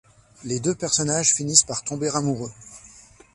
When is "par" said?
1.61-1.83